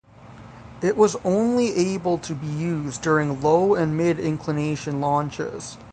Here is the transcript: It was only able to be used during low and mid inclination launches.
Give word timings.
It 0.81 0.97
was 0.97 1.15
only 1.23 1.75
able 1.75 2.17
to 2.17 2.33
be 2.33 2.47
used 2.47 3.03
during 3.03 3.39
low 3.39 3.75
and 3.75 3.95
mid 3.95 4.19
inclination 4.19 4.99
launches. 4.99 5.77